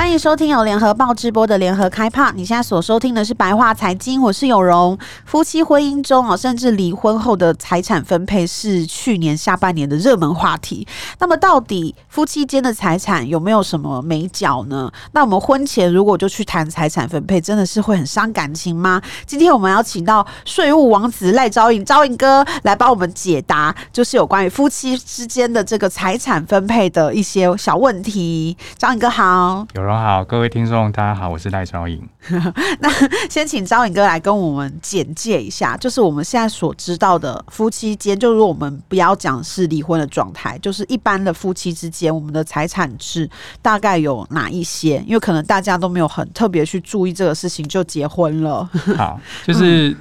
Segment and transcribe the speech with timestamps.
[0.00, 2.30] 欢迎收听由联合报直播的联合开趴。
[2.30, 4.98] 你现在所收听的是白话财经，我是有容。
[5.26, 10.88] 夫妻婚姻中啊，甚至离婚后的财产分配是去年下半年的热门话题。
[11.18, 14.90] 那么，到底夫妻间的财产有没有什么美角呢？
[15.12, 19.02] 那我们婚前如果就去谈财产分配，真的是会很伤感情吗？
[19.26, 28.56] 今天我们要请到税务王子赖昭颖，昭颖哥来帮我们解答，就是有关于夫妻之间的这个财产分配的一些小问题。
[28.78, 29.66] 昭颖哥好。
[29.96, 32.06] 好，各位听众，大家好，我是赖昭颖。
[32.80, 32.90] 那
[33.28, 43.28] 先请昭颖哥来跟我们简介一下，就是我们现在所知道的夫妻间，就如果我们不要讲是离婚的状态，就是一般的夫妻之间，我们的财产制
[43.62, 45.02] 大概有哪一些？
[45.06, 48.68] 因为可能大家都没有很特别去注意这个事情就结婚了。
[48.96, 49.96] 好， 就是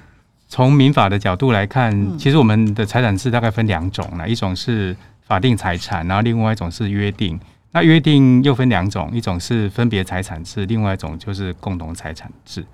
[0.47, 7.39] 从民法的角度来看，嗯、其实我们的财产制大概分两种啦，一种是法定财产，然后另外一种是约定。
[7.71, 12.65] 那约定又分两种，一种是分别财产制，另外一种就是共同财产制。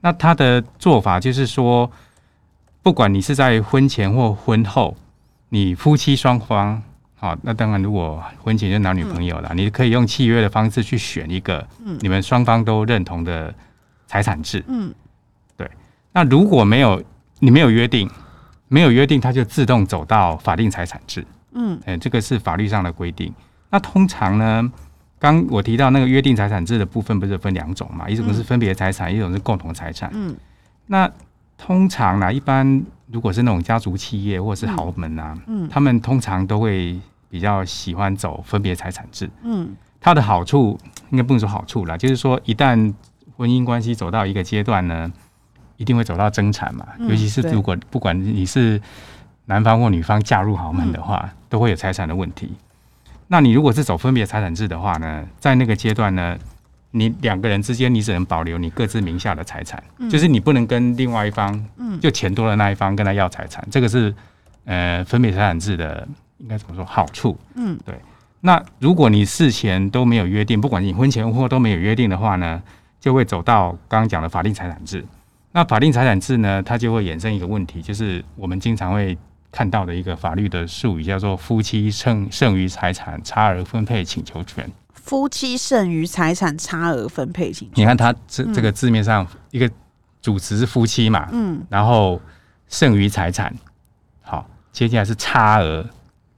[0.00, 1.90] 那他的做法就是说，
[2.82, 4.94] 不管你是在婚前或婚后，
[5.48, 6.82] 你夫妻双方，
[7.16, 11.66] 好，那当然如果婚前就男女朋友了，你可以用契约的方式去选一个
[12.00, 13.52] 你们双方都认同的
[14.06, 14.62] 财产制。
[14.68, 14.94] 嗯，
[15.56, 15.68] 对。
[16.12, 17.02] 那如果没有
[17.38, 18.08] 你没有约定，
[18.68, 21.26] 没有约定，它就自动走到法定财产制。
[21.54, 23.32] 嗯，哎，这个是法律上的规定。
[23.70, 24.72] 那通常呢，
[25.18, 28.08] 刚我提到那个约定财产制的部分，不是分两种嘛？
[28.08, 30.10] 一种是分别财产，一种是共同财产。
[30.12, 30.36] 嗯，
[30.86, 31.10] 那
[31.58, 39.28] 通常呢，一般如果是那种家族企业或是豪门啊，嗯，他们通常都会比较喜欢走分别财产制。
[39.42, 40.78] 嗯，它的好处
[41.10, 42.94] 应该不能说好处啦，就是说一旦
[43.36, 45.10] 婚姻关系走到一个阶段呢，
[45.76, 46.86] 一定会走到争产嘛。
[47.00, 48.80] 尤其是如果不管你是
[49.46, 52.52] 男方或女方嫁入豪门的话，都会有财产的问题。
[53.28, 56.38] 那你如果是走分别财产制的话呢，在那个阶段呢，
[56.92, 64.14] 你两个人之间你只能保留你各自名下的财产，嗯、就是你不能跟另外一方，嗯，就钱多的那一方跟他要财产，这个是
[64.64, 66.06] 呃分别财产制的
[66.38, 67.36] 应该怎么说好处？
[67.56, 67.94] 嗯，对。
[68.42, 72.62] 那如果你事前都没有约定，不管你婚前婚后都没有约定的话呢，
[73.00, 75.04] 就会走到刚刚讲的法定财产制。
[75.50, 79.18] 那法定财产制呢，它就会衍生一个问题，就是我们经常会。
[79.50, 84.70] 看到的一个法律的术语叫做“夫妻剩剩余财产差额分配请求权”。
[84.92, 87.82] 夫妻剩余财产差额分配请求权。
[87.82, 89.70] 你看它这这个字面上，一个
[90.20, 92.20] 主词是夫妻嘛，嗯，然后
[92.68, 93.54] 剩余财产，
[94.20, 95.88] 好，接下来是差额，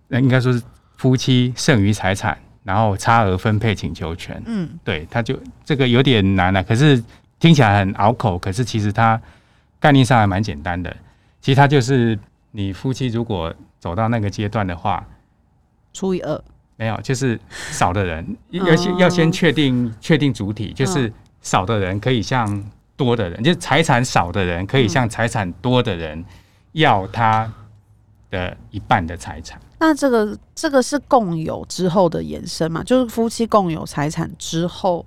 [0.09, 0.63] 那应该说是
[0.97, 4.41] 夫妻剩余财产，然后差额分配请求权。
[4.47, 7.03] 嗯，对，它就这个有点难了，可是
[7.41, 9.21] 听起来很拗口，可是其实它
[9.81, 10.95] 概念上还蛮简单的，
[11.41, 12.17] 其实它就是。
[12.59, 15.07] 你夫妻如果走到那个阶段的话，
[15.93, 16.43] 除以二，
[16.75, 17.39] 没有，就是
[17.71, 26.25] 少的人 要先要先确定确定主体，就是少的人可以向多的人，就是财产少的人可以向财产多的人
[26.73, 27.49] 要他
[28.29, 29.61] 的一半的财产。
[29.79, 32.83] 那这个这个是共有之后的延伸嘛？
[32.83, 35.07] 就是夫妻共有财产之后。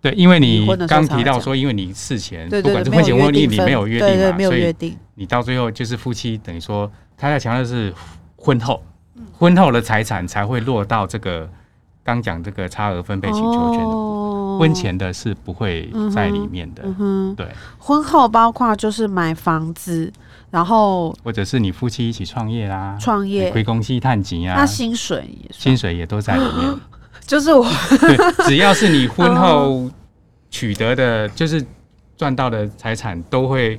[0.00, 7.92] 对，因为你刚提到说，因为你事前不管是婚前婚姻，你没有约定嘛，所以你到最后就是夫妻等于说，他在强调的是
[8.36, 8.80] 婚后，
[9.32, 11.50] 婚后的财产才会落到这个
[12.04, 16.84] 刚讲这个差额分配请求权的部分，婚前的是不会在里面的。
[17.36, 17.48] 对，
[17.78, 20.12] 婚后包括就是买房子，
[20.52, 26.78] 然后或者是你夫妻一起创业啦，创业亏公司探级啊，那薪水也薪水也都在里面。
[27.28, 27.62] 就是我
[28.00, 29.88] 对，只要是你婚后
[30.50, 31.62] 取得的，就是
[32.16, 33.78] 赚到的财产，都会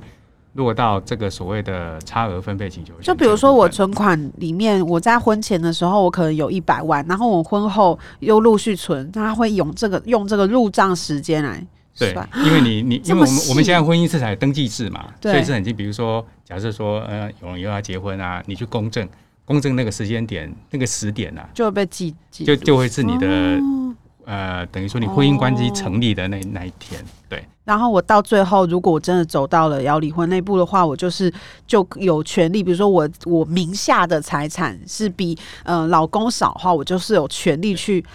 [0.53, 2.93] 落到这个所谓的差额分配请求。
[3.01, 11.65] 就比如说，我存款里面，我在婚前的时候，我可能有一百万，然后我婚后又陆续存，他会用这个用这个入账时间来
[11.95, 12.29] 算。
[12.31, 15.75] 对，因为你你因为我们我们现在婚姻是采登记制嘛，所以是很近。
[15.75, 19.09] 比如说，假设说呃有人又要结婚啊，你去公证。
[19.49, 27.43] 公证那个时间点，那个时点啊，就会被记记，就就会是你的、哦、呃，等于说你婚姻关系成立的那那一天，对。
[27.63, 31.33] 然后我到最后，如果我真的走到了要离婚那一步的话，我就是
[31.65, 38.05] 就有权利，比如说我我名下的财产是比呃老公少的话，我就是有权利去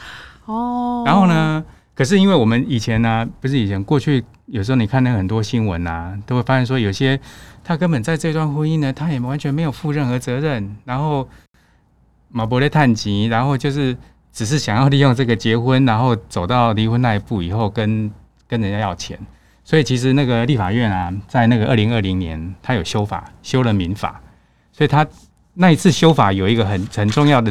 [0.44, 1.02] 哦。
[1.04, 1.64] 然后呢，
[1.96, 7.20] 可是因为我们以前呢、啊，不是以前过去，有时候你看那很多新闻啊，都会发现说有些。
[7.66, 11.26] 他根本在这段婚姻呢，他也完全没有负任何责任，然后
[12.28, 13.96] 马伯勒探吉，然后就是
[14.34, 18.12] 只是想要利用这个结婚，然后走到离婚那一步以后跟，
[18.46, 19.18] 跟跟人家要钱。
[19.64, 24.20] 所以其实那个立法院啊，在那个二零二零年，他有修法，修了民法。
[24.70, 25.06] 所以他
[25.54, 27.50] 那一次修法有一个很很重要的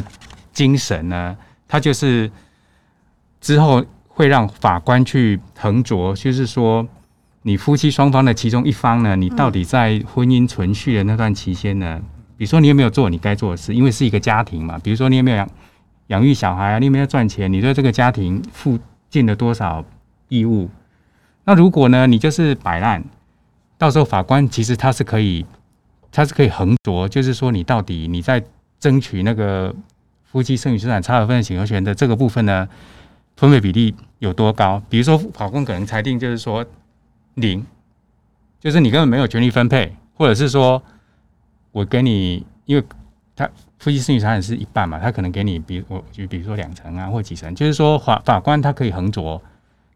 [0.52, 1.36] 精神呢，
[1.66, 2.30] 他就是
[3.40, 6.86] 之后会让法官去横酌，就是说
[7.42, 12.00] 你夫妻双方的其中一方呢，你到底在婚姻存续的那段期间呢，
[12.36, 15.50] 比如说你有没有做你该做的事，因为是一个家庭嘛，比如说你有没有养
[16.06, 18.78] 养育小孩啊，你有没有赚钱，你对这个家庭负
[19.10, 19.84] 尽了多少
[20.28, 20.70] 义务？
[21.44, 23.02] 那如果呢，你就是摆烂，
[23.76, 25.44] 到时候法官其实他是可以，
[26.12, 28.42] 他是可以横酌，就是说你到底你在
[28.78, 29.74] 争取那个
[30.24, 32.68] 夫妻剩余资产差额分配请求权的这个部分呢，
[33.36, 34.82] 分配比例有多高？
[34.88, 36.64] 比如说法官可能裁定就是说
[37.34, 37.64] 零，
[38.60, 40.82] 就是你根本没有权利分配，或者是说
[41.72, 42.84] 我给你，因为
[43.34, 43.48] 他
[43.78, 49.40] 夫妻剩余财产是一半嘛，他可能给你，比如我就比如说两成啊，或几成，就是说法法官他可以横酌。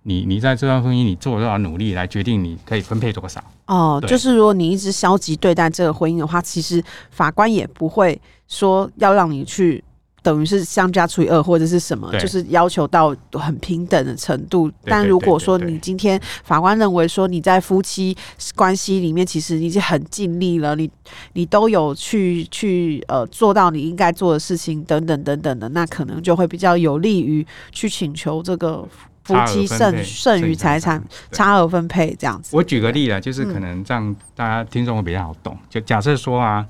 [0.05, 3.43] 你你在这段婚姻，你做了多少努力来决定你可以分配多少？
[3.67, 9.85] 哦，就是如果你一直消极对待这个婚姻的话，其实法官也不会说要让你去
[10.23, 14.71] 等于是相加除以二或者是什么，就是要求到很平等的程度。
[14.85, 18.17] 但如果说你今天法官认为说你在夫妻
[18.55, 20.91] 关系里面其实已经很尽力了，你
[21.33, 28.87] 你都有去去呃做到你应该做的事情等等等等的，那可能就会比较有利于去请求这个。
[29.25, 32.57] 夫妻剩剩余财产差额分配这样子。
[32.57, 35.55] 我举个例啊，就是可能这样大家听众会比较好懂。
[35.69, 36.65] 就假设说啊，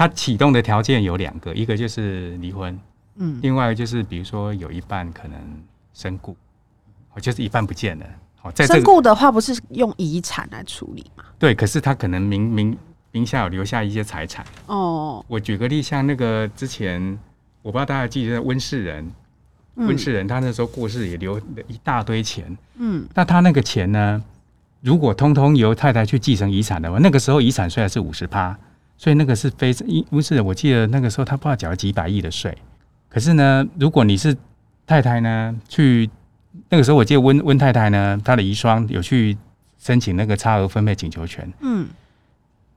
[0.00, 2.80] 他启动的条件有两个，一个就是离婚，
[3.16, 5.38] 嗯，另外就是比如说有一半可能
[5.92, 6.34] 身故，
[7.12, 8.06] 哦，就是一半不见了。
[8.40, 11.24] 哦，在身故的话，不是用遗产来处理吗？
[11.38, 12.78] 对，可是他可能名名
[13.12, 14.42] 名下有留下一些财产。
[14.68, 17.18] 哦，我举个例，像那个之前，
[17.60, 19.06] 我不知道大家记得温世仁。
[19.74, 24.24] 温世仁他那时候过世也留了一大堆钱，嗯，那他那个钱呢，
[24.80, 28.58] 如果通通由太太去继承遗产的话，那个时候遗产税还是五十趴，
[29.00, 32.54] 所以那个是非常温世仁，我记得那个时候他不知道缴了几百亿的税。
[33.08, 34.36] 可是呢，如果你是
[34.86, 36.10] 太太呢，去
[36.68, 39.38] 那个时候我记得温温太太呢，她的遗孀有去
[39.78, 41.88] 申请那个差额分配请求权，嗯，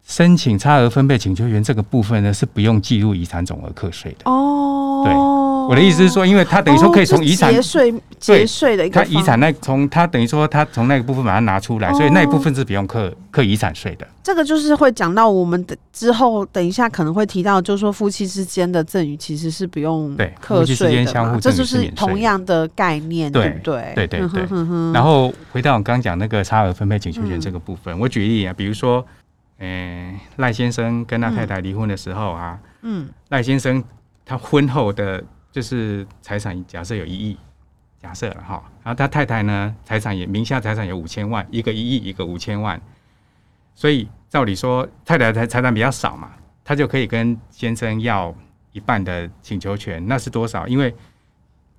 [0.08, 5.43] 申请差额分配请求权这个部分呢是不用计入遗产总额课税的哦，对。
[5.68, 14.07] 我的意思是说，因为他等于说可以从遗产节税节税的一个，他遗产那从他等于说他从那个部分把它拿出来，所以那一部分是不用课课遗产税的。
[14.24, 23.92] 这个就是会讲到我们的之后，等一下可能会提到，就是说夫妻之间的赠与其实是不用对课税的，这就是同样的概念，对不对？
[23.95, 24.48] 对对对。
[24.94, 29.06] 然后回到我刚刚讲那个差额分配请求权这个部分，我举例啊，比如说，
[29.59, 33.83] 嗯，赖先生跟他太太离婚的时候啊，嗯，赖先生
[34.25, 35.24] 他婚后的。
[35.54, 37.38] 就是财产假设有一亿，
[38.00, 42.82] 假设了哈，然后他太太呢，财产也名下财产有五千万，一个一亿，一个五千万，
[43.76, 46.32] 所以照理说太太财财产比较少嘛，
[46.64, 48.34] 他就可以跟先生要
[48.72, 50.68] 一半的请求权，那是多少？
[50.68, 50.92] 因为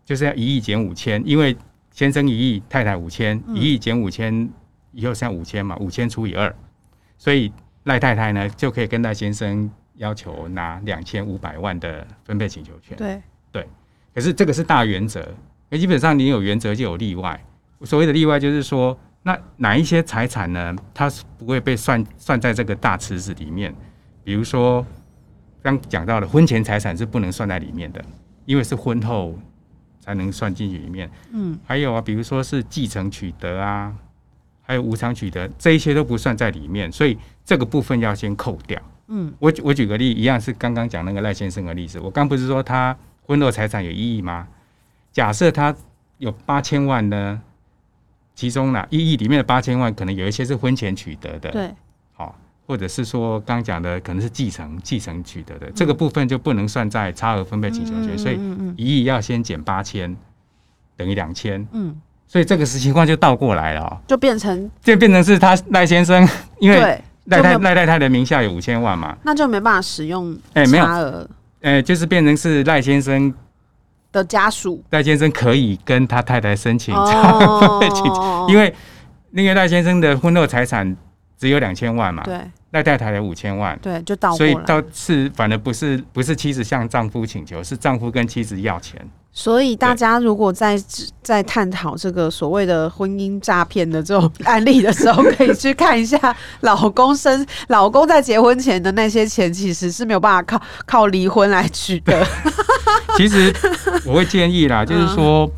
[0.04, 1.56] 就是要一亿减五千，因为
[1.90, 4.48] 先生一亿，太太五千，一亿减五千
[4.92, 6.54] 以后剩五千嘛，五千除以二，
[7.18, 12.96] 所以赖太太呢就可以跟赖先生要求拿两千五百万的分配请求权。
[12.96, 13.20] 对。
[14.14, 15.28] 对，可是这个是大原则，
[15.68, 17.38] 那基本上你有原则就有例外。
[17.82, 20.74] 所谓的例外就是说，那哪一些财产呢？
[20.94, 23.74] 它是不会被算算在这个大池子里面。
[24.22, 24.86] 比如说
[25.60, 28.02] 刚讲到的婚前财产是不能算在里面的，
[28.46, 29.38] 因为是婚后
[30.00, 31.10] 才能算进去里面。
[31.32, 33.92] 嗯，还有啊，比如说是继承取得啊，
[34.62, 38.80] 还有无偿取得，这一些都不算在里面，所以这个部分要先扣掉。
[39.08, 42.96] 嗯，我我举个例，一样是刚刚讲那个赖先生的例子，我刚不是说他。
[43.26, 44.46] 婚后财产有异议吗？
[45.12, 45.74] 假设他
[46.18, 47.40] 有八千万呢，
[48.34, 51.74] 其中呢一亿里面的八千万，可能有一些是婚前取得的，对，
[52.14, 58.38] 好，或者是说刚讲的可能是继承继承取得的，这个部分就不能算在差额分配请求权，所以
[58.76, 60.16] 一亿要先减八千，
[60.96, 66.28] 等于两千，嗯，所以这个实情况就倒过来了，就变成就变成是他赖先生，
[66.58, 71.28] 因为赖太赖太太的名下有五千万嘛，那就没办法使用哎，没有。
[71.64, 73.32] 呃，就是变成是赖先生
[74.12, 76.94] 的家属，赖先生可以跟他太太申请，
[78.48, 78.72] 因为
[79.30, 80.94] 那个赖先生的婚后财产
[81.38, 82.38] 只有两千万嘛，对，
[82.74, 84.34] 赖太太的五千万，对，就倒。
[84.34, 89.00] 所以倒是反而不是不是妻子向丈夫请求，是丈夫跟妻子要钱。
[89.32, 90.76] 所以大家如果在
[91.22, 102.26] 在探讨这个所谓的婚姻诈骗的这种案例的时候，可以去看一下老公生 老公在结婚前的那些钱，其实是没有办法靠靠离婚来取得。
[103.16, 103.54] 其实
[104.04, 105.48] 我会建议啦，就是说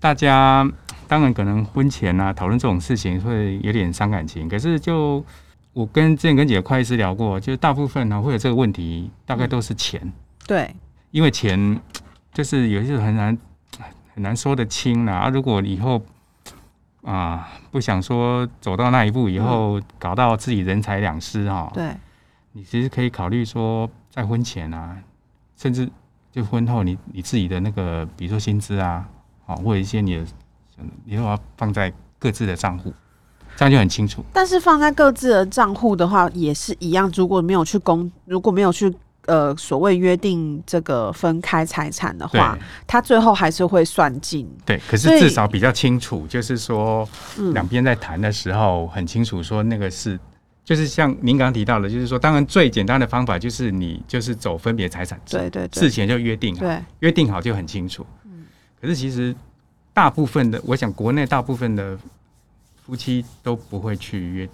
[0.00, 0.66] 大家
[1.06, 5.22] 当然可能婚前啊讨论这种事情会有点伤感情，可是就
[5.72, 10.12] 我跟之前跟几个会计师聊过，就是大部分呢会有这个问题，大概都是钱。
[10.46, 10.74] 对，
[11.10, 11.80] 因为钱。
[12.34, 13.38] 就是有些时候很难
[14.14, 15.12] 很难说得清啦。
[15.16, 16.00] 啊，如果以后
[17.02, 21.70] 啊不想说走到那一步，以后搞到自己人财两失哈。
[21.74, 21.94] 对，
[22.52, 24.96] 你其实可以考虑说，在婚前啊，
[25.58, 25.86] 甚至
[26.30, 29.06] 就婚后你，你你自己的那个，比如说薪资啊，
[29.44, 30.24] 好，或者一些你的，
[31.04, 32.94] 你都要放在各自的账户，
[33.56, 34.24] 这样就很清楚。
[34.32, 37.10] 但是放在各自的账户的话，也是一样。
[37.14, 38.92] 如果没有去公，如果没有去。
[39.26, 44.44] 呃，所谓约定这个分开财产的话，他最后还是会算进。
[44.66, 47.08] 对，可是至少比较清楚，就是说
[47.54, 50.18] 两边在谈的时候很清楚，说那个是，
[50.64, 58.04] 就是像您刚刚提到的，就是说，当然最简单的方法就是你就是走分别财产制，对对对，事前就约定好，对，约定好就很清楚。
[58.24, 58.44] 嗯，
[58.80, 59.32] 可是其实
[59.94, 61.96] 大部分的，我想国内大部分的
[62.92, 64.46] 夫妻都不会去约。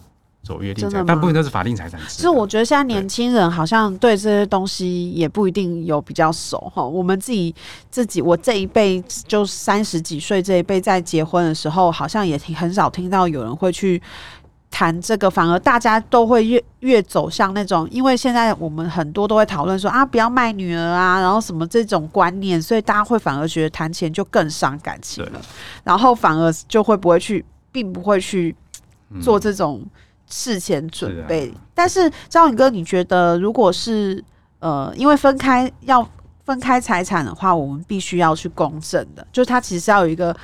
[0.45, 2.01] 走约定，大部分都是法定财产。
[2.09, 6.83] 其实我觉得现在年轻人好像对这些东西也不一定有比较熟哈。
[6.83, 7.53] 我们自己
[7.91, 14.01] 自己，我这一辈就三十几岁这一辈，在结婚的时候，好像也挺很少听到有人会去
[14.71, 25.41] 谈这个，反而大家都会越越走向那种，因为现在我们很多都会讨论说啊，不要卖女儿啊，然后什么这种观念，所以大家会反而觉得谈钱就更伤感情了，
[25.83, 27.45] 然后反而就会不会去，
[27.79, 28.55] 并不会去
[29.23, 29.87] 做这种。
[30.31, 34.23] 事前准备，是啊、但是张宇哥，你觉得如果是
[34.59, 36.07] 呃，因为分开要
[36.45, 40.37] 分开财产的话，我们必须要去公证的，就是他其实要有一个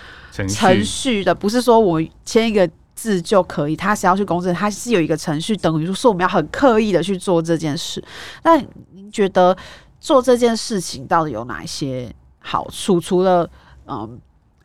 [0.49, 8.03] 程序的，不是说我签一个字就可以，他是要去公证，他是有一个程序，等于说我们要很刻意的去做这件事。
[8.43, 8.57] 那
[8.93, 9.55] 您觉得
[10.01, 12.99] 做这件事情到底有哪一些好处？
[12.99, 13.47] 除了
[13.87, 14.19] 嗯，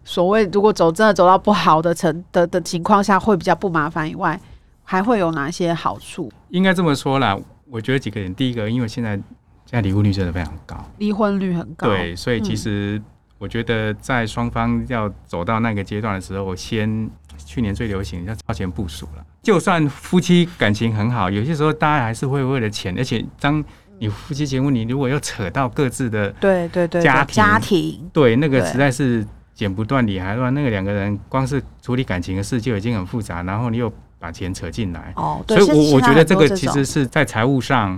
[0.10, 4.40] 所谓如果走真的走到不好的程的的情况下，会比较不麻烦以外。
[4.84, 6.32] 还会有哪些好处？
[6.50, 7.38] 应该这么说啦，
[7.70, 8.34] 我觉得几个点。
[8.34, 11.88] 第一个，因为现在现在离婚率真的非常高，离婚率很高。
[11.88, 13.00] 对，所以其实
[13.38, 19.24] 我觉得在双方要走到那个阶段的时候，先去年最流行要超前部署了。
[19.44, 23.64] 就算夫妻感情很好，有些时候大家还是会为了钱，而且当
[24.00, 29.24] 你夫妻结婚，你如果要扯到各自的对对对家庭家庭，对那个实在是
[29.60, 30.54] 剪不断理还乱。
[30.54, 33.92] 那个两个人光是处理感情的事就已经很复杂，然后你又。
[34.22, 37.98] 把钱扯进来，哦，所以我我觉得这个其实是在财务上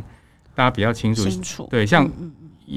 [0.53, 1.27] 大家比较清楚。
[1.27, 2.07] 清楚，对，像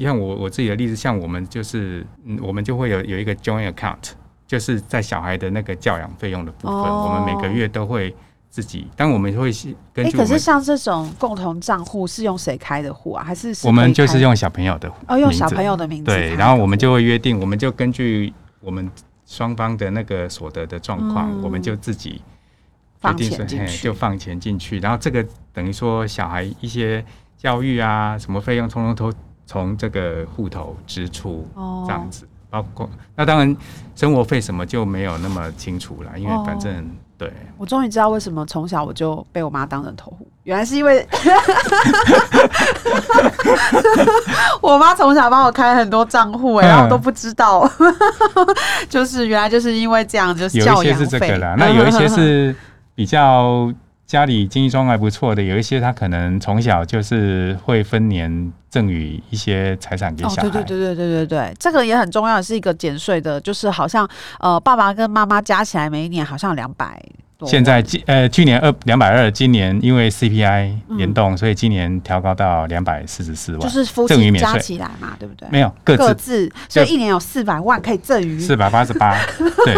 [0.01, 4.13] 像我我自己的例子，像我们就是，嗯，我们就会有有一个 joint account，
[4.47, 8.15] 就是在小孩的那个教养费用的部分，我们每个月都会
[8.49, 9.51] 自己，但我们会
[9.93, 10.17] 根据。
[10.17, 13.23] 可是像这种共同账户是用谁开的户啊？
[13.23, 15.05] 还是我们就是用小朋友的户？
[15.07, 16.05] 哦，用小朋友的名字。
[16.05, 18.33] 对，然后我们就会约定，我们就根据
[18.65, 18.91] 我们
[19.25, 22.21] 双方的那个所得的状况，我们就自己。
[22.97, 27.05] 放钱进去，就放钱进去，然后这个等于说小孩一些
[27.37, 31.47] 教育啊，什么费用，通通都从这个户头支出，
[31.85, 32.27] 这样子。
[32.49, 33.55] 包括那当然
[33.95, 37.31] 生活费什么就没有那么清楚了，因为反正对。
[37.57, 41.05] 我终于知道为什么从小我就被我妈当成头户，原来是因为
[44.61, 47.69] 我妈从小帮我开很多账户，哎，然后我都不知道，
[48.89, 50.45] 就是原来就是因为这样，就。
[50.45, 52.55] 有一些是这个啦，那有一些是。
[52.97, 53.69] 比较
[54.07, 60.47] 家里经济状况还不错的，有一些他可能从小就是会分年赠与一些财产给小孩。
[60.47, 64.07] 哦，对对对对对对对，这个也很重要，是一个减税的，就是好像
[64.39, 66.97] 呃爸爸跟妈妈加起来每一年好像两百。
[67.45, 75.45] 现在今呃去年二两百二，今年因为 CPI 联动，嗯、所以今年调高到两百四十四万，就是夫妻加起来嘛，对不对？
[75.51, 79.17] 没有各自，各自，所以一年有四百万可以赠与，四百八十八，
[79.65, 79.75] 对，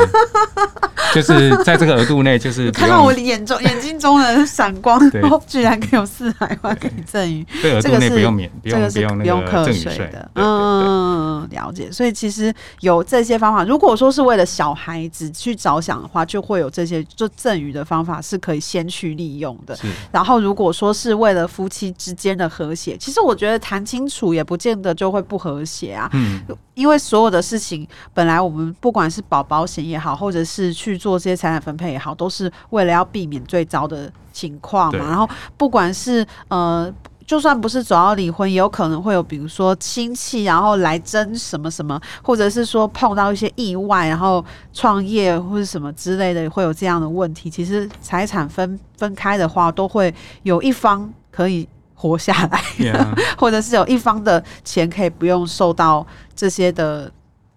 [1.15, 5.01] 就是在这个额度内，就是 看到我眼中 眼睛中的闪光，
[5.47, 9.97] 居然可以有四百万可以赠与，这个是不用免，这个是不用课税。
[10.11, 11.91] 的，嗯，了解。
[11.91, 17.27] 所以其实有这些方法，如果说是为了小孩子去着想的话，就会有这些就。
[17.47, 19.77] 赠与的方法是可以先去利用的，
[20.11, 26.09] 然后如果说是为了夫妻之间的和谐，其实我觉得谈清楚也不见得就会不和谐啊。
[26.13, 26.41] 嗯，
[26.73, 35.05] 因为所有的事情本来我们不管是保保险也好，或者是去做这些财产分配也好，都是为了要避免最糟的情况嘛。
[35.05, 36.93] 然后不管是呃。
[37.27, 47.49] 就算不是走到离婚，也有可能会有，比如说亲戚，然后来争什么什么，或者是说碰到一些意外，然后创业或者什么之类的，会有这样的问题。
[47.49, 50.11] 其实财产分分开的话，都会
[50.43, 53.05] 有一方可以活下来，Yeah.
[53.37, 57.11] 或者是有一方的钱可以不用受到这些的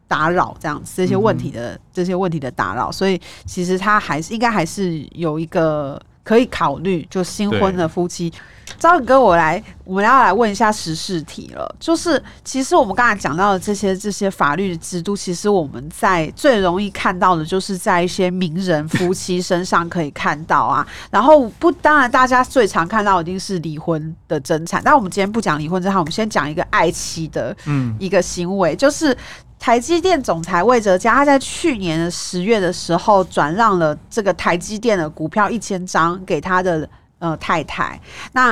[0.08, 2.90] 打扰，这样子这些问题的、嗯、这些问题的打扰。
[2.90, 8.32] 所以其实他还是应该还是有一个可以考虑，就新婚的夫妻。
[8.78, 11.74] 昭宇哥，我来，我们要来问一下时事题了。
[11.80, 20.86] 就是，其实我们刚才讲到的这些这些法律的制度，其实我们在最容易看到的，就是在一些名人夫妻身上可以看到啊。
[21.10, 24.80] 然后不，当然大家最常看到的一定是离婚的争产。
[24.84, 29.14] 但我们今天不讲离婚争产，我们先讲一个爱妻的嗯一个行为，嗯、就是
[29.60, 36.88] 台积电总裁魏哲家，他在去年的十月的时候转让了这个台积电的股票一千张给他的。
[37.20, 38.00] 呃，太太，
[38.32, 38.50] 那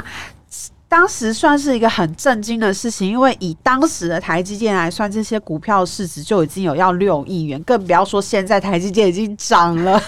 [0.88, 10.00] 当时算是一个很震惊的事情，因为以当时的台积电来算，这些股票市值就已经有要六亿元，更不要说现在台积电已经涨了。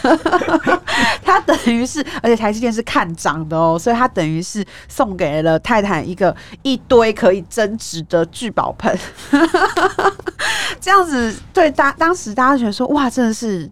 [1.22, 8.98] 它等于是，而且台积电是看涨的哦，所以它等于是送给了泰坦一个一堆可以增值的聚宝盆。
[10.80, 13.70] 这样子，对大当时大家觉得说，哇，真的是。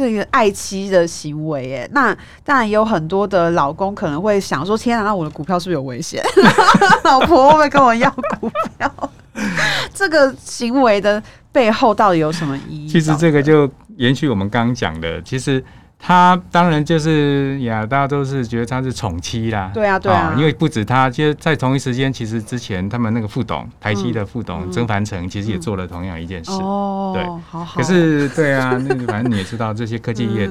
[0.00, 6.22] 这个爱妻的行为，哎，那当然也有很多的老公可能会想说：“天啊，那我的股票是不是有危险？
[7.04, 9.10] 老婆会不会跟我要股票？”
[9.94, 12.88] 这个行为的背后到底有什么意义？
[12.88, 15.62] 其实这个就延续我们刚刚讲的，其实。
[16.02, 19.70] 他当然就是呀，大家都是觉得他是宠妻啦。
[19.74, 26.50] 对啊，对啊，因为不止他，其实在同一时间，其实之前他们那个副董，台积的副董曾凡成，其实也做了同样一件事。
[26.52, 27.76] 哦，对，好好。
[27.76, 30.46] 可是，对啊，那个反正你也知道，这些科技业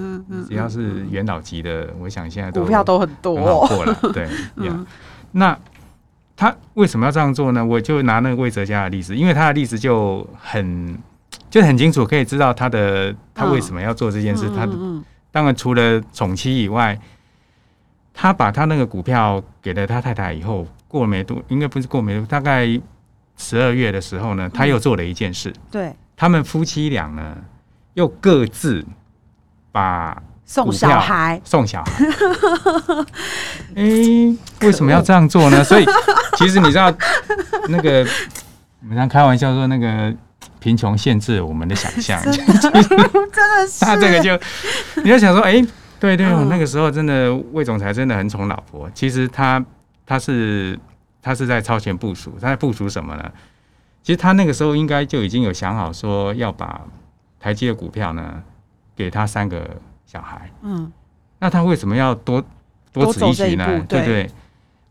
[0.48, 4.00] 只要是元老级的，我想现在都股票都很多，很了。
[4.14, 4.26] 对
[4.68, 4.86] 呀，
[5.32, 5.58] 那
[6.38, 7.66] 他为什么要这样做呢？
[7.66, 10.96] 我就拿那个魏哲家的例子，因为他的例子就很
[11.50, 14.74] 就很清楚，可以知道他的他为什么要做这件事，他的。
[15.32, 17.00] 当然，除了宠妻以外，
[18.14, 22.68] 他把他那个股票给了他太太以后，过了没多，应该不是过没多，大概
[23.38, 25.54] 十二月的时候呢，他又做了一件事。
[25.70, 27.38] 对，他们夫妻俩呢，
[27.94, 28.84] 又各自
[29.72, 32.06] 把送小孩，送小孩。
[33.76, 33.84] 哎，
[34.62, 35.64] 为什么要这样做呢？
[35.64, 35.86] 所以，
[36.38, 36.92] 其实你知道，
[37.68, 38.06] 那个
[38.82, 40.14] 我们常开玩笑说那个。
[40.60, 42.82] 贫穷限制我们的想象，真的
[43.68, 43.86] 是。
[43.86, 44.38] 他这个就，
[45.04, 45.68] 你要想说，哎、欸，
[46.00, 48.90] 对对，我那个时候真的魏总裁真的很宠老婆。
[48.94, 49.64] 其实他
[50.06, 50.78] 他是
[51.22, 53.32] 他是在超前部署，他在部署什么呢？
[54.04, 56.82] 其实他那个时候应该就已经有想好说要把
[57.40, 58.42] 台积的股票呢
[58.96, 59.70] 给他三个
[60.06, 60.50] 小孩。
[60.62, 60.92] 嗯，
[61.40, 62.44] 那他为什么要多
[62.92, 63.66] 多此一举呢？
[63.88, 64.30] 对，对对。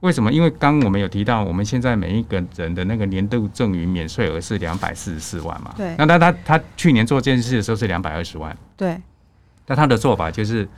[0.00, 0.32] 为什么？
[0.32, 5.74] 因为刚我们有提到，我们现在每一个人的那个年度赠与免税额是两百四十四万嘛？
[5.76, 5.92] 对。
[5.98, 8.56] 那他他他去年做这件事的时候是两百二十万。
[8.76, 8.96] 对。
[9.66, 10.68] 那他的做法就是，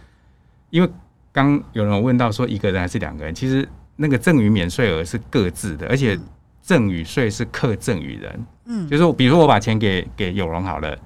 [0.71, 0.91] 因为
[1.33, 6.19] 刚有人问到说一个人还是两个人，其实那个赠与免税额是各自的，而且
[6.63, 8.47] 赠与税是克赠与人。
[8.65, 8.89] 嗯。
[8.89, 10.97] 就是说，比如说我把钱给给有容好了，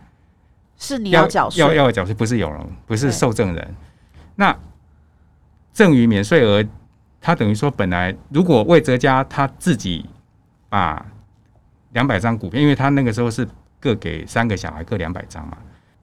[0.79, 3.75] 是你要缴税，要要缴税，不是有容，不是受赠人。
[4.37, 4.57] 那
[5.73, 6.65] 赠与免税额。
[7.25, 10.05] 他等于说，本来如果魏哲家他自己
[10.69, 11.07] 把
[11.93, 13.49] 两百张股票，因为他那个时候是
[13.81, 15.57] 各给三个小孩各两百张嘛。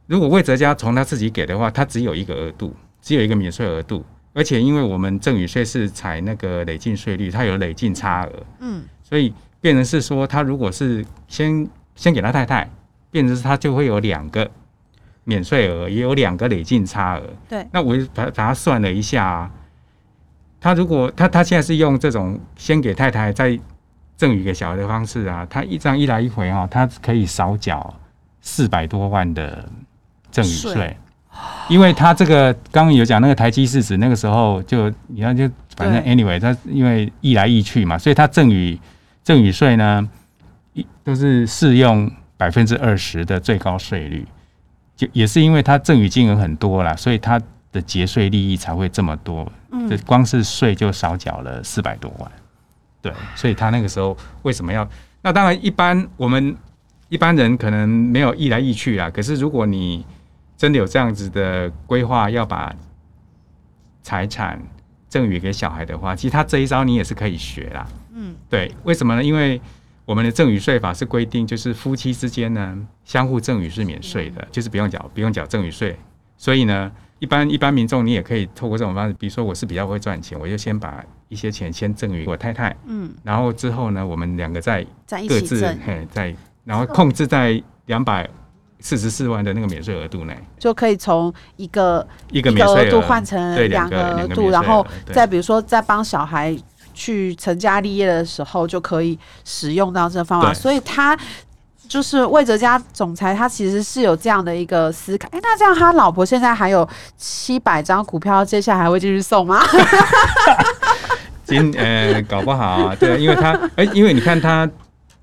[0.08, 4.04] 如果魏哲家从他自己给的话，他只有一个额度，只有一个免税额度，
[4.34, 12.68] 而且因为我们赠与税是采那个累进税率，它有累进差额，嗯，所以变成是说，他如果是先先给他太太，
[13.12, 14.50] 变成是他就会有两个
[15.24, 17.30] 免税额，也有两个累进差额。
[17.48, 19.52] 对，那我把把它算了一下啊。
[20.62, 23.60] 他如果他他现在是用这种先给太太再
[24.16, 27.94] 赠予给小孩的方式啊，他一张一来一回啊，他可以少缴
[28.42, 29.68] 四百多万的
[30.30, 30.96] 赠与税，
[31.68, 38.80] 因为他这个刚刚有讲那个台积市值那个时候就你看就反正 anyway 他因为一来一去嘛，所以他赠与
[39.24, 40.08] 赠与税呢
[40.74, 44.28] 一都是适用百分之二十的最高税率，
[44.96, 47.42] 就也是因为他赠与金额很多啦，所以他
[47.72, 49.50] 的节税利益才会这么多。
[49.90, 52.32] 这光是税就少缴了四百多万，
[53.02, 54.88] 对，所以他那个时候为什么要？
[55.22, 56.56] 那当然，一般我们
[57.10, 59.10] 一般人可能没有意来意去啊。
[59.10, 60.06] 可是如果你
[60.58, 62.76] 真的有这样子的规划，要把
[64.02, 64.62] 财产
[65.08, 67.88] 赠与给小孩的话，其实他这一招你也是可以学啦。
[68.14, 69.24] 嗯，对，为什么呢？
[69.24, 69.62] 因为
[70.06, 75.98] 我们的赠与税法是规定，就是夫妻之间呢相互赠与是免税的，就是不用缴不用缴赠与税。
[76.38, 84.84] 所以呢，一般一般民众你也可以透过这种方式，比如说我是比较会赚钱，我就先把一些钱先赠予我太太，嗯，然后之后呢，我们两个再
[85.30, 88.28] 各自嘿再，然后控制在两百
[88.80, 96.58] 四十四万的那个免税额度内，就可以从一个一个免税额度换成两个额度，然后再比如说再帮小孩
[96.96, 100.52] 去成家立业的时候，就可以使用到这个方法。
[100.52, 101.16] 所以他
[101.92, 105.28] 就是魏哲家总裁，他其实是有这样的一个思考。
[105.34, 109.60] 哎、欸，那这样他老婆现在还有七百张股票，接下来还会继续送吗？
[111.44, 114.66] 今呃，搞不好啊，对，因为他哎、欸，因为你看他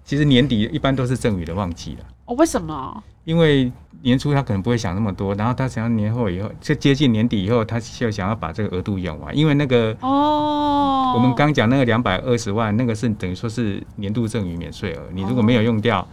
[0.04, 2.04] 其实年底一般都是赠与的旺季了。
[2.26, 3.02] 哦，为什么？
[3.24, 9.34] 因为年初他可能不会想那么多，然后他想要年后以后，就接近年底以后，他就想要把这个额度用完。
[9.34, 16.06] 因为那个哦，我们刚讲那个两百二十万，那个是等于说是年度赠与免税额，你如果没有用掉，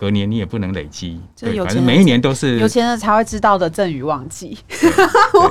[0.00, 1.20] 隔年你也不能累积。
[1.38, 4.56] 对，反正每一年都是有钱人才会知道的赠与旺季。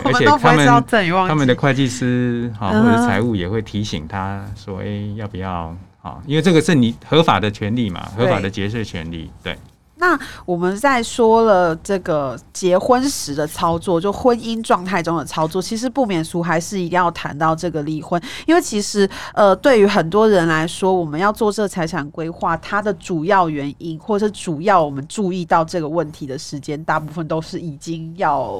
[0.03, 0.83] 而且他们
[1.27, 5.77] 他们的会计师哈或者财务也会提醒他说：“哎，要不要？
[6.01, 9.55] 啊，因为这个是你合法的权利嘛，合法的节税权利。”对。
[9.99, 28.59] 那我们在说了这个结婚时的操作，就婚姻状态中的操作，其实不免俗还是一定要谈到这个离婚，因为其实呃，对于很多人来说，我们要做这个财产规划，它的主要原因，或者主要我们注意到这个问题的时间，大部分都是已经要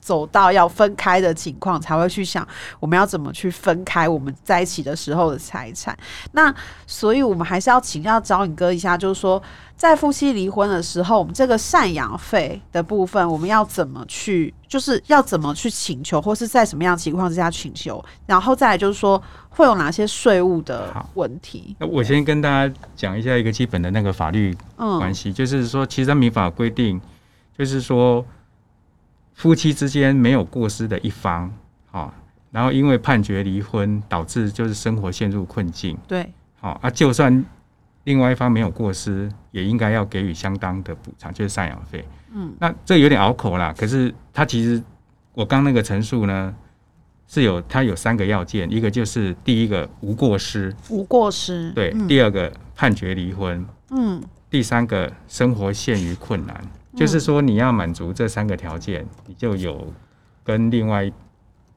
[0.00, 2.46] 走到要分开的情况，才会去想
[2.78, 5.98] 我们要怎么去分开我们在一起的时候的财产。
[6.30, 6.54] 那
[6.86, 9.42] 所以，我们还是要请教昭颖哥一下，就是说。
[9.76, 18.02] 在夫妻离婚的时候，我们这个赡养费的部分，我们要怎么去，就是要怎么去请求，或是在什么样的情况之下请求？
[18.24, 21.76] 然后再来就是说，会有哪些税务的问题？
[21.78, 26.98] 那我先跟大家讲一下一个基本的那个法律关系，嗯、就是说，其实民法规定，
[27.58, 28.24] 就是说，
[29.34, 31.52] 夫妻之间没有过失的一方，
[31.90, 32.14] 好，
[32.50, 37.44] 然后因为判决离婚导致就是生活陷入困境，对，好啊，就算。
[38.06, 42.04] 另外一方没有过失，也应该要给予相当的补偿，就是赡养费。
[42.32, 43.74] 嗯，那这有点拗口啦。
[43.76, 44.80] 可是他其实，
[45.34, 46.54] 我刚那个陈述呢，
[47.26, 51.72] 是有他有三个要件，一个就是第一个无过失，无过失。
[51.72, 53.66] 对，嗯、第二个判决离婚。
[53.90, 56.56] 嗯，第三个生活陷于困难，
[56.92, 59.92] 嗯、就是说你要满足这三个条件，你就有
[60.44, 61.10] 跟另外，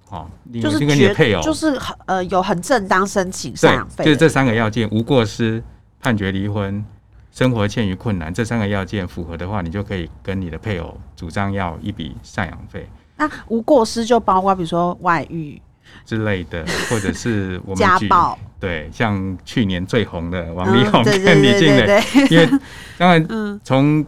[0.08, 5.63] 好，就是跟你的配偶，就是很呃有很正当申请赡养费，就是这三个要件，无过失。
[6.02, 6.84] 判决离婚，
[7.32, 12.88] 生活陷于困难，这三个要件符合的话，你就可以跟你的配偶主张要一笔赡养费。
[13.18, 15.62] 那无过失就包括比如说外遇
[16.06, 18.38] 之类的，或者是我们 家暴。
[18.60, 22.50] 对，像去年最红的王力宏跟李静蕾，因为
[22.98, 24.06] 当然从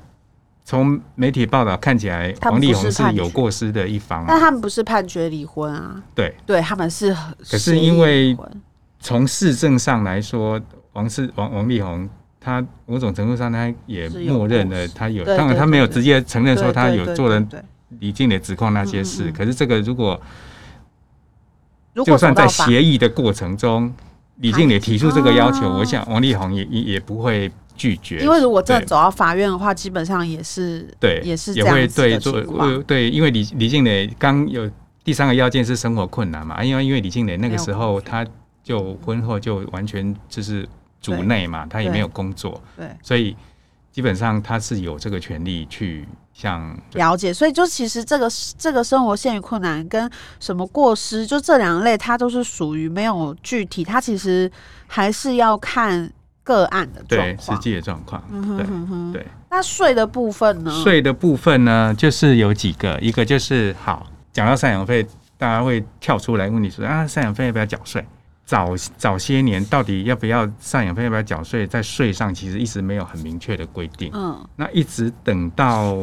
[0.64, 6.02] 从媒体报道看起来，王力宏是有过失的一方，但他们不是判决离婚啊。
[6.16, 7.14] 对，对他们是，
[7.50, 8.38] 可是因为
[9.00, 10.60] 从市政上来说。
[10.94, 17.48] 王是王王力宏，他某种程度上他也默认了他有，当然他没有直接承认说他有做了
[18.00, 19.32] 李静蕾指控那些事。
[19.32, 20.20] 可是这个如果
[22.06, 23.94] 就算在协议的过程中，
[24.38, 28.20] 李静蕾提出这个要求，我想王力宏也也也不会拒绝。
[28.20, 32.42] 因为如果真的走到法院的话，基本上也是对，也是也会对做
[32.88, 34.70] 对，因为李李静蕾刚有
[35.06, 38.26] 第三个要件是生活困难嘛，因为因为李静蕾那个时候他
[38.62, 40.68] 就婚后就完全就是。
[41.02, 42.62] 主内嘛，他也没有工作，
[43.02, 43.36] 所以
[43.92, 47.34] 基本上他是有这个权利去向了解。
[47.34, 50.10] 所以就其实这个这个生活陷于困难跟
[50.40, 54.50] 什么过失，就这两类，它都是属于没有具体，它其实
[54.88, 56.10] 还是要看
[56.44, 58.24] 个案的对实际的状况。
[58.32, 59.28] 嗯哼哼哼对对。
[59.50, 60.72] 那税的部分呢？
[60.84, 65.06] 税的部分呢，就是有几个，一个就是好，讲到赡养费，
[65.38, 68.06] 大家会跳出来问你说啊，赡养费要不要缴税？
[68.52, 74.12] 早早些年到底要不要赡养费，要不要缴税，在税上其实一直没有很明确的规定。
[74.14, 75.94] 嗯，那一直等到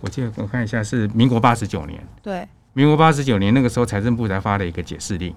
[0.00, 5.32] 我记得我看一下是民国八十九年，对，民国八十九年那个时候财政部才发了一个解释令，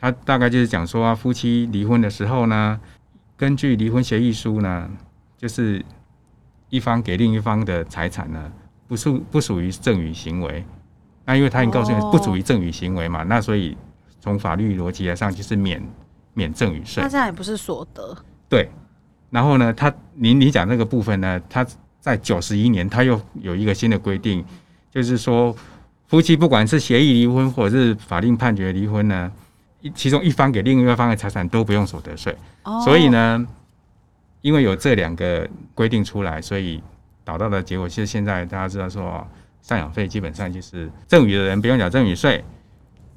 [0.00, 2.80] 他大概就是讲说啊，夫妻离婚的时候呢，
[3.36, 4.88] 根据离婚协议书呢，
[5.36, 5.84] 就是
[6.70, 8.50] 一方给另一方的财产呢，
[8.88, 10.64] 不属不属于赠与行为。
[11.26, 13.76] 那因为他已经告诉你不属于赠与行为嘛，那所以。
[14.26, 15.80] 从法律逻辑来上，就是免
[16.34, 17.00] 免赠与税。
[17.00, 18.16] 那这样也不是所得。
[18.48, 18.68] 对。
[19.30, 21.64] 然后呢，他你你讲那个部分呢，他
[22.00, 24.44] 在九十一年他又有一个新的规定，
[24.90, 25.54] 就是说
[26.08, 29.30] 夫妻不管是协议离婚或者是法定判决离婚呢，
[29.94, 32.36] 其中一方给另外一方的财产都不用所得税。
[32.64, 32.80] 哦。
[32.84, 33.46] 所以呢，
[34.40, 36.82] 因为有这两个规定出来，所以
[37.22, 39.24] 导到的结果，其实现在大家知道说，
[39.64, 42.44] 赡养费基本上就是赠与的人不用缴赠与税，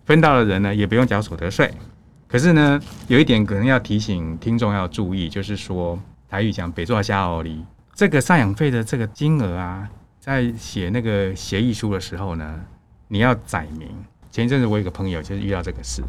[0.09, 1.71] 分到的人呢也不用缴所得税。
[2.27, 9.87] 可是呢，有一点可能要提醒听众要注意，就是说台语讲“北座下奥里”这个赡养费的这个金额啊，
[10.19, 12.59] 在写那个协议书的时候呢，
[13.07, 13.87] 你要载明。
[14.31, 16.01] 前一阵子我有个朋友就是遇到这个事，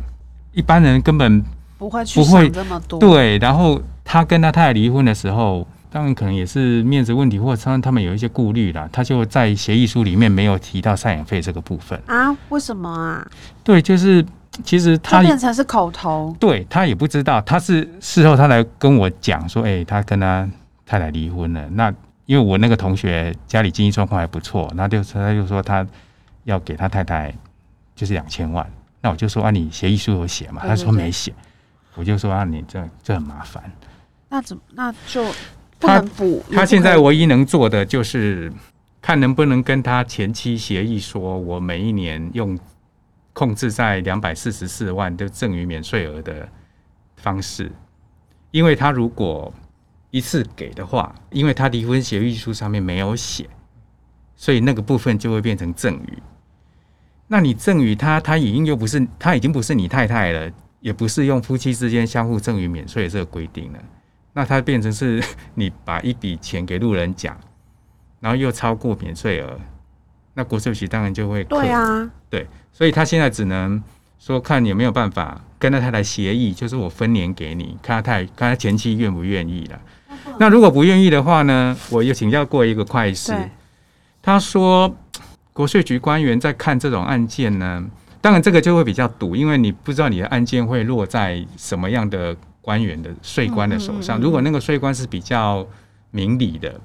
[0.52, 1.44] 一般人根本
[1.76, 2.98] 不会去想这么多。
[2.98, 12.36] 对，然后他跟他太太离婚的时候，当然可能也是面子问题，或者他他们有一些顾虑啦，他就在协议书里面没有提到赡养费这个部分啊？
[12.48, 13.30] 为什么啊？
[13.62, 14.24] 对，就是。
[14.64, 20.46] 其实他变成是口头，对他也不知道，他是事后他来跟我讲说，哎、欸，他跟他
[20.84, 21.66] 太太离婚了。
[21.70, 21.90] 那
[22.26, 25.86] 因为我那个同学家里经济状况还不错，那就他就说他
[26.44, 27.32] 要给他太太
[27.94, 28.68] 就是两千万。
[29.00, 30.62] 那我就说啊，你协议书有写嘛？
[30.66, 31.32] 他说没写。
[31.94, 33.62] 我就说啊，你这这很麻烦。
[34.28, 35.24] 那怎么那就
[35.80, 36.44] 不能补？
[36.52, 38.52] 他现在唯一能做的就是
[39.02, 42.56] 看能不能跟他前妻协议说，我每一年用。
[43.32, 46.46] 控制在两百四十四万的赠与免税额的
[47.16, 47.70] 方式，
[48.50, 49.54] 因为他如果
[50.10, 53.48] 一次给的话，因为他离婚协议书上面没有写，
[54.34, 56.18] 所以那个部分就会变成赠与。
[57.28, 63.78] 那你赠与他，他已经又不是他已经不是你太太了，也不是用夫妻之间相互赠与免税这个规定了。
[64.40, 65.22] 那他变成是
[65.52, 67.36] 你把一笔钱给路人甲，
[68.20, 69.60] 然后又超过免税额。
[70.32, 73.82] 那国税局当然就会对啊，对，所以他现在只能
[74.18, 79.78] 说看有没有办法跟他太太协议，就是我分年给你，看他太看他前妻愿不愿意了。
[80.38, 83.50] 那如果不愿意的话呢，我又请教过一个会计师，
[84.22, 84.96] 他说
[85.52, 87.84] 国税局官员在看这种案件呢，
[88.22, 94.20] 当然这个就会比较堵，因为你不知道你的案件会落在什么样的官员的税官的手上。
[94.20, 95.66] 如果那个税官是比较
[96.10, 96.80] 明理的。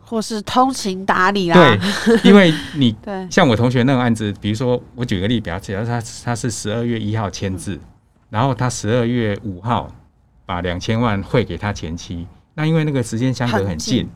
[0.00, 7.80] 或是通情达理啦，对，因为你 对像我同学那个案子，比如说我举个例表，假如他他是十二月一号签字，嗯、
[8.30, 9.86] 然后他十二月五号
[10.46, 14.08] 把两千万汇给他前妻，那因为那个时间相隔很近，很近，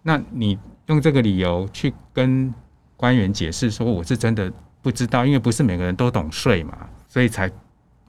[0.00, 2.54] 那你用这个理由去跟
[2.96, 7.52] 官员解释说我是真的不知道，因为不是每个人都懂税嘛，所以才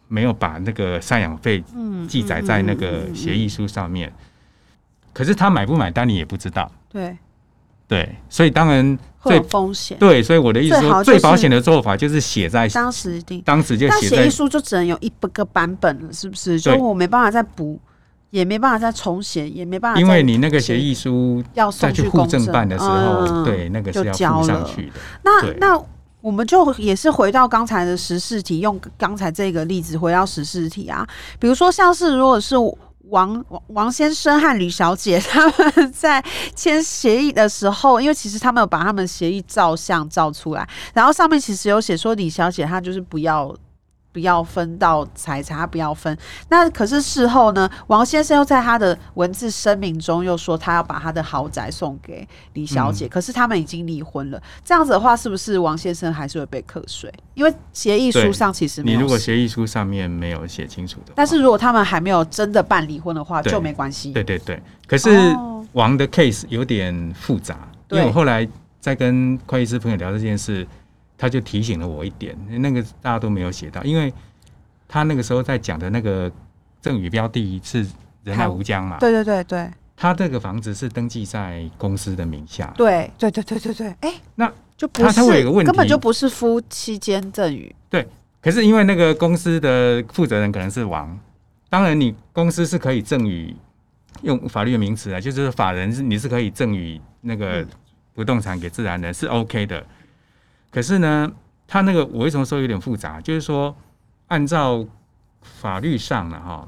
[0.10, 1.64] 没有把那个赡养费
[2.10, 4.12] 记载在那个协议书上面。
[5.14, 6.70] 可是他买不买单你也不知道。
[6.88, 7.18] 对，
[7.88, 9.98] 对，所以当然会有风险。
[9.98, 16.60] 对，所以我的意思说，最保险的做法就是写在当时定，当时就写在协议书就只能有一个版本了，是不是？
[16.60, 17.80] 就我没办法再补，
[18.30, 20.00] 也没办法再重写，也没办法。
[20.00, 24.94] 因为你那个协议书要再去户政办的时候，嗯、对，那个是要交上去的。
[25.24, 25.84] 那那
[26.22, 31.08] 我们就也是回到刚才的十四题，用刚才这个例子回到十四题啊，
[31.40, 32.56] 比如说像是如果是。
[33.10, 43.52] 王王王先生和李小姐他们 在签协议的时候，因为其实他们有把他们协议照相照出来，然后上面其实有写说李小姐她就是不要。
[44.20, 46.16] 不要分到财产，他不要分。
[46.50, 53.06] 那可是事后呢，王先生又在他的文字声明中又说，他要把他的豪宅送给李小姐。
[53.06, 57.10] 嗯、可是他们已经离婚了，这样子的话，是不是王先生还是会被课税？
[57.34, 64.12] 因为协议书上其实你如果协议书上面没有写清楚的，但是如果他们还没有真的办离婚的话，就没关系。
[64.12, 64.62] 对对对。
[64.86, 65.10] 可是
[65.72, 67.58] 王的 case 有点复杂，
[67.92, 68.46] 因为我后来
[68.82, 70.68] 在跟会计师朋友聊这件事。
[71.22, 74.12] 他就提醒了我一点，那个大家都没有写到，因为
[74.88, 76.32] 他那个时候在讲的那个
[76.80, 77.86] 赠与标的是
[78.24, 88.08] 仁爱无疆嘛，对对对对，他这个房子是登记在公司的名下，对对对对对对，哎、欸，那就不是他会有一个问题，根本就不是夫妻间赠与，对，
[88.42, 91.20] 可是因为那个公司的负责人可能是王，
[91.70, 93.54] 当然你公司是可以赠与，
[94.22, 97.68] 用法律的名词啊，就是法人是你是可以赠与那个
[98.14, 99.86] 不动产给自然人是 OK 的。
[100.72, 101.32] 可是呢，
[101.68, 103.20] 他那个我为什么说有点复杂？
[103.22, 103.76] 就是说，
[104.28, 104.86] 按照
[105.42, 106.68] 法律上呢，哈，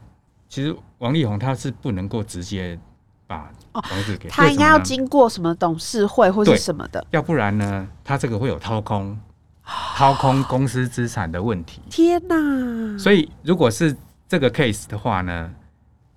[0.49, 2.79] 其实王力宏他是不能够直接
[3.27, 9.19] 把房子给、哦、他，应该要经过什么董事会或者什么的，要不然呢，他这个会有掏空、
[9.63, 11.81] 掏空公司资产的问题。
[11.89, 12.97] 天哪！
[12.97, 13.95] 所以如果是
[14.27, 15.53] 这个 case 的话呢，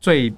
[0.00, 0.34] 最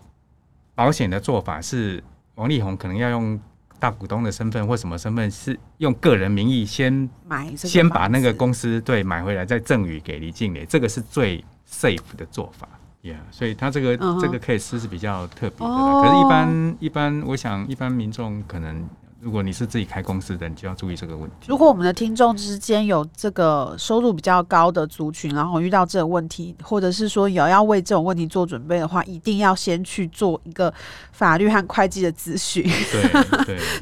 [0.75, 2.03] 保险的做法是
[2.35, 3.41] 王力宏可能要用。
[3.79, 12.69] 大股东的身份或什么身份是用个人名义先买，先把那个公司对买回来，再赠与给李静蕾，这个是最 safe 的做法。
[13.03, 14.21] Yeah，所以他这个、uh -huh.
[14.21, 15.75] 这个 case 是比较特别的。
[15.75, 18.85] 可是，一般一般，我想一般民众可能
[19.27, 21.49] 如果你是自己开公司的，你就要注意这个问题。
[21.49, 30.73] 如果我们的听众之间有这个收入比较高的族群，然后遇到这个问题，或者是说有要为这种问题做准备的话，一定要先去做一个
[31.11, 32.63] 法律和会计的咨询。
[32.93, 33.03] 对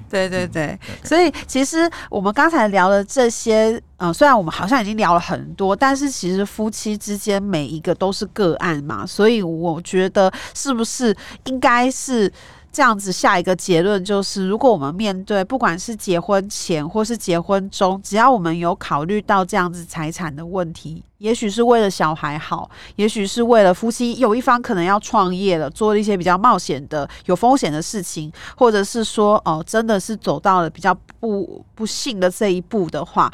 [0.09, 12.33] 对对 对对，所以其实我们刚才聊的这些，嗯、呃，虽然我们好像已经聊了很多，但是其实夫妻之间每一个都是个案嘛，所以我觉得是不是应该是。
[12.75, 33.33] 这样子下一个结论就是，如果我们面对不管是结婚前或是结婚中，只要我们有考虑到这样子财产的问题，也许是为了小孩好，也许是为了夫妻有一方可能要创业了，做了一些比较冒险的、有风险的事情，或者是说哦，真的是走到了比较不不幸的这一步的话，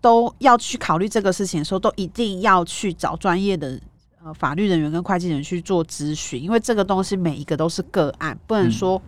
[0.00, 3.80] 都要去考虑这个事情的时候，都一定要去找专业的。
[4.26, 9.00] 呃，法律人员跟会计人员去做咨询，因为这个东西每一个都是个案，不能说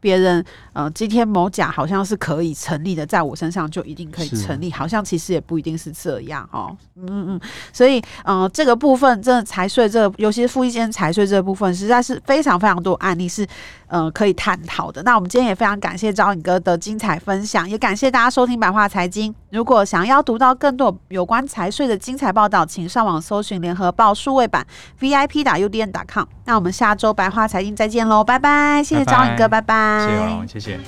[0.00, 6.76] 别人呃，今天某甲好像是可以成立的，在我身上就一定可以成立，好像其实也不一定是这样哦。
[6.96, 7.40] 嗯嗯，
[7.72, 13.46] 所以呃，这个部分真的财税，这个尤其是夫妻间财税这部分，实在是非常非常多案例是。
[13.88, 15.00] 呃，可以探讨的。
[15.04, 19.32] 那我们今天也非常感谢招颖哥的精彩分享，也感谢大家收听白话财经。
[19.56, 24.66] 如果想要读到更多有关财税的精彩报道，请上网搜寻联合报数位版
[25.00, 26.26] VIP 打 UDN 打 com。
[26.44, 28.82] 那我们下周白话财经再见喽，拜拜！
[28.84, 30.06] 谢谢张颖哥，拜拜。
[30.06, 30.78] 谢谢荣，谢谢。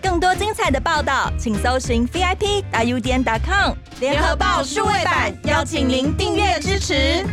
[0.00, 7.26] 更多精彩的报道，请搜寻 VIP 打 UDN 打 com 联合报数位版，邀请您订阅支持。